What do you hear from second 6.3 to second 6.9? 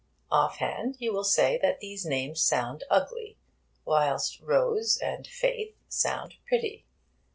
pretty.